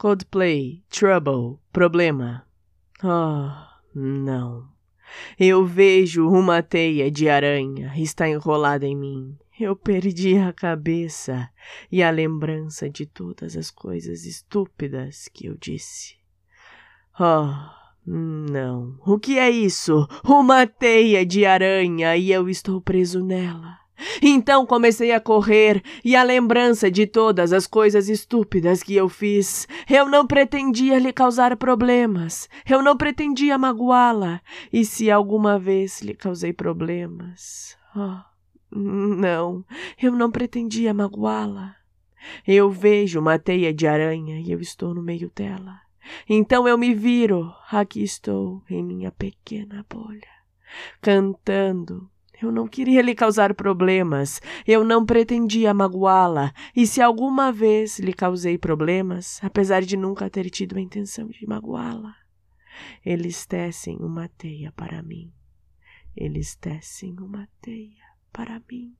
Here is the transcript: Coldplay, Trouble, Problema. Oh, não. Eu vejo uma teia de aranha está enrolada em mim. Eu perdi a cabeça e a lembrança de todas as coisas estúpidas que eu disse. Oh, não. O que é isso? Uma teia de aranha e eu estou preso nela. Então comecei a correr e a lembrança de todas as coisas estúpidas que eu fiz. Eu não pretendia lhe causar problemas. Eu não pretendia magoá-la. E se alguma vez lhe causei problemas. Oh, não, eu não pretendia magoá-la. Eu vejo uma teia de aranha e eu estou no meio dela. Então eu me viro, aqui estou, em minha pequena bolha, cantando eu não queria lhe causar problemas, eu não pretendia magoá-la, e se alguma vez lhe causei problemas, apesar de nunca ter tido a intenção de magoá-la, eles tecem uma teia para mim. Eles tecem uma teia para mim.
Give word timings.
Coldplay, 0.00 0.82
Trouble, 0.88 1.58
Problema. 1.70 2.46
Oh, 3.04 3.50
não. 3.94 4.66
Eu 5.38 5.66
vejo 5.66 6.26
uma 6.26 6.62
teia 6.62 7.10
de 7.10 7.28
aranha 7.28 7.92
está 7.98 8.26
enrolada 8.26 8.86
em 8.86 8.96
mim. 8.96 9.36
Eu 9.60 9.76
perdi 9.76 10.38
a 10.38 10.54
cabeça 10.54 11.50
e 11.92 12.02
a 12.02 12.10
lembrança 12.10 12.88
de 12.88 13.04
todas 13.04 13.58
as 13.58 13.70
coisas 13.70 14.24
estúpidas 14.24 15.28
que 15.28 15.44
eu 15.44 15.58
disse. 15.58 16.16
Oh, 17.20 17.52
não. 18.06 18.98
O 19.04 19.18
que 19.18 19.38
é 19.38 19.50
isso? 19.50 20.08
Uma 20.24 20.66
teia 20.66 21.26
de 21.26 21.44
aranha 21.44 22.16
e 22.16 22.32
eu 22.32 22.48
estou 22.48 22.80
preso 22.80 23.22
nela. 23.22 23.79
Então 24.22 24.66
comecei 24.66 25.12
a 25.12 25.20
correr 25.20 25.82
e 26.04 26.16
a 26.16 26.22
lembrança 26.22 26.90
de 26.90 27.06
todas 27.06 27.52
as 27.52 27.66
coisas 27.66 28.08
estúpidas 28.08 28.82
que 28.82 28.94
eu 28.94 29.08
fiz. 29.08 29.66
Eu 29.88 30.08
não 30.08 30.26
pretendia 30.26 30.98
lhe 30.98 31.12
causar 31.12 31.56
problemas. 31.56 32.48
Eu 32.68 32.82
não 32.82 32.96
pretendia 32.96 33.58
magoá-la. 33.58 34.40
E 34.72 34.84
se 34.84 35.10
alguma 35.10 35.58
vez 35.58 36.00
lhe 36.02 36.14
causei 36.14 36.52
problemas. 36.52 37.76
Oh, 37.94 38.18
não, 38.70 39.64
eu 40.00 40.12
não 40.12 40.30
pretendia 40.30 40.94
magoá-la. 40.94 41.76
Eu 42.46 42.70
vejo 42.70 43.18
uma 43.18 43.38
teia 43.38 43.72
de 43.72 43.86
aranha 43.86 44.40
e 44.40 44.52
eu 44.52 44.60
estou 44.60 44.94
no 44.94 45.02
meio 45.02 45.30
dela. 45.34 45.80
Então 46.28 46.66
eu 46.66 46.76
me 46.76 46.94
viro, 46.94 47.52
aqui 47.70 48.02
estou, 48.02 48.62
em 48.68 48.82
minha 48.82 49.10
pequena 49.10 49.84
bolha, 49.88 50.28
cantando 51.00 52.10
eu 52.42 52.50
não 52.50 52.66
queria 52.66 53.02
lhe 53.02 53.14
causar 53.14 53.54
problemas, 53.54 54.40
eu 54.66 54.84
não 54.84 55.04
pretendia 55.04 55.74
magoá-la, 55.74 56.52
e 56.74 56.86
se 56.86 57.00
alguma 57.00 57.52
vez 57.52 57.98
lhe 57.98 58.12
causei 58.12 58.56
problemas, 58.56 59.38
apesar 59.42 59.82
de 59.82 59.96
nunca 59.96 60.30
ter 60.30 60.48
tido 60.50 60.76
a 60.76 60.80
intenção 60.80 61.28
de 61.28 61.46
magoá-la, 61.46 62.14
eles 63.04 63.46
tecem 63.46 63.96
uma 63.98 64.28
teia 64.28 64.72
para 64.72 65.02
mim. 65.02 65.32
Eles 66.16 66.54
tecem 66.56 67.16
uma 67.18 67.48
teia 67.60 68.04
para 68.32 68.60
mim. 68.70 68.94